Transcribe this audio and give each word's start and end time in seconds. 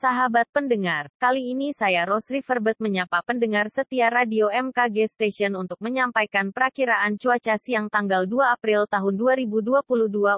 Sahabat 0.00 0.48
pendengar, 0.48 1.12
kali 1.20 1.52
ini 1.52 1.76
saya 1.76 2.08
Rosri 2.08 2.40
Verbet 2.40 2.80
menyapa 2.80 3.20
pendengar 3.20 3.68
setia 3.68 4.08
radio 4.08 4.48
MKG 4.48 5.12
Station 5.12 5.52
untuk 5.52 5.76
menyampaikan 5.76 6.56
perakiraan 6.56 7.20
cuaca 7.20 7.60
siang 7.60 7.92
tanggal 7.92 8.24
2 8.24 8.32
April 8.48 8.88
tahun 8.88 9.20
2022 9.44 9.84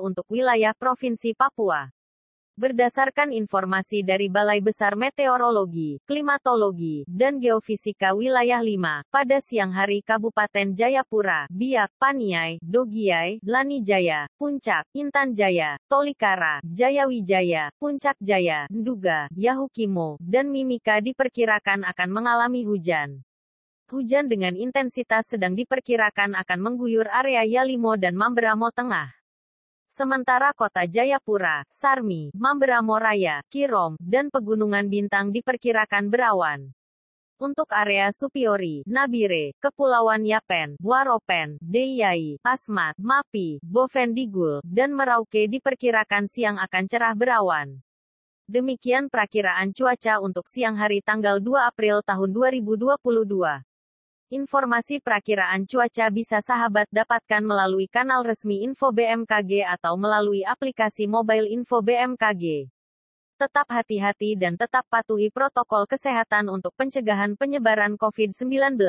untuk 0.03 0.27
wilayah 0.27 0.75
Provinsi 0.75 1.39
Papua. 1.39 1.95
Berdasarkan 2.53 3.33
informasi 3.33 4.05
dari 4.05 4.29
Balai 4.29 4.61
Besar 4.61 4.93
Meteorologi, 4.93 5.97
Klimatologi, 6.05 7.01
dan 7.09 7.41
Geofisika 7.41 8.13
Wilayah 8.13 8.61
5, 8.61 9.09
pada 9.09 9.41
siang 9.41 9.73
hari 9.73 10.05
Kabupaten 10.05 10.77
Jayapura, 10.77 11.49
Biak, 11.49 11.89
Paniai, 11.97 12.61
Dogiai, 12.61 13.41
Lani 13.41 13.81
Jaya, 13.81 14.29
Puncak, 14.37 14.85
Intan 14.93 15.33
Jaya, 15.33 15.81
Tolikara, 15.89 16.61
Jayawijaya, 16.61 17.73
Puncak 17.81 18.21
Jaya, 18.21 18.69
Nduga, 18.69 19.33
Yahukimo, 19.33 20.21
dan 20.21 20.53
Mimika 20.53 21.01
diperkirakan 21.01 21.89
akan 21.89 22.09
mengalami 22.13 22.69
hujan. 22.69 23.25
Hujan 23.89 24.29
dengan 24.29 24.53
intensitas 24.61 25.25
sedang 25.25 25.57
diperkirakan 25.57 26.37
akan 26.37 26.59
mengguyur 26.61 27.09
area 27.09 27.49
Yalimo 27.49 27.97
dan 27.97 28.13
Mamberamo 28.13 28.69
Tengah. 28.69 29.22
Sementara 29.93 30.57
kota 30.57 30.89
Jayapura, 30.89 31.69
Sarmi, 31.69 32.33
Mamberamo 32.33 32.97
Raya, 32.97 33.45
Kirom, 33.53 34.01
dan 34.01 34.33
Pegunungan 34.33 34.89
Bintang 34.89 35.29
diperkirakan 35.29 36.09
berawan. 36.09 36.73
Untuk 37.37 37.69
area 37.69 38.09
Supiori, 38.09 38.81
Nabire, 38.89 39.53
Kepulauan 39.61 40.25
Yapen, 40.25 40.81
Waropen, 40.81 41.61
Deiyai, 41.61 42.41
Asmat, 42.41 42.97
Mapi, 42.97 43.61
Bovendigul, 43.61 44.65
dan 44.65 44.97
Merauke 44.97 45.45
diperkirakan 45.45 46.25
siang 46.25 46.57
akan 46.57 46.85
cerah 46.89 47.13
berawan. 47.13 47.77
Demikian 48.49 49.13
perakiraan 49.13 49.77
cuaca 49.77 50.25
untuk 50.25 50.49
siang 50.49 50.81
hari 50.81 51.05
tanggal 51.05 51.37
2 51.37 51.69
April 51.69 52.01
tahun 52.01 52.33
2022. 52.33 53.61
Informasi 54.33 54.97
perakiraan 54.97 55.69
cuaca 55.69 56.09
bisa 56.09 56.41
sahabat 56.41 56.89
dapatkan 56.89 57.45
melalui 57.45 57.85
kanal 57.85 58.25
resmi 58.25 58.65
Info 58.65 58.89
BMKG 58.89 59.61
atau 59.61 59.93
melalui 60.01 60.41
aplikasi 60.41 61.05
mobile 61.05 61.53
Info 61.53 61.85
BMKG. 61.85 62.65
Tetap 63.37 63.69
hati-hati 63.69 64.33
dan 64.41 64.57
tetap 64.57 64.89
patuhi 64.89 65.29
protokol 65.29 65.85
kesehatan 65.85 66.49
untuk 66.49 66.73
pencegahan 66.81 67.37
penyebaran 67.37 68.01
COVID-19. 68.01 68.81